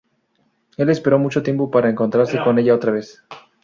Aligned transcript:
El 0.77 0.89
esperó 0.89 1.19
mucho 1.19 1.43
tiempo 1.43 1.69
para 1.69 1.87
encontrarse 1.87 2.39
con 2.43 2.57
ella 2.57 2.73
otra 2.73 2.91
vez. 2.91 3.23